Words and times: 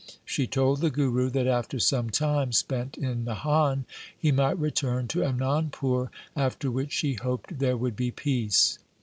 She 0.25 0.47
told 0.47 0.81
the 0.81 0.89
Guru 0.89 1.29
that 1.29 1.45
after 1.45 1.77
some 1.77 2.09
time 2.09 2.53
spent 2.53 2.97
in 2.97 3.23
Nahan 3.23 3.83
he 4.17 4.31
might 4.31 4.57
return 4.57 5.07
to 5.09 5.19
Anandpur, 5.23 6.09
after 6.35 6.71
which 6.71 6.91
she 6.91 7.13
hoped 7.13 7.59
there 7.59 7.77
would 7.77 7.95
be 7.95 8.09
peace. 8.09 8.79